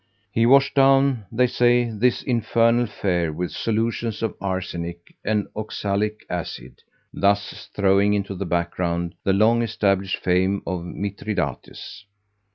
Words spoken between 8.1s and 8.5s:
into the